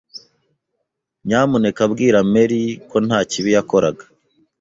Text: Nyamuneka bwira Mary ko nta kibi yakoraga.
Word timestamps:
Nyamuneka 1.25 1.81
bwira 1.91 2.17
Mary 2.33 2.61
ko 2.89 2.97
nta 3.07 3.19
kibi 3.29 3.49
yakoraga. 3.55 4.03